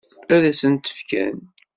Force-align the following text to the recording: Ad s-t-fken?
Ad 0.33 0.43
s-t-fken? 0.59 1.37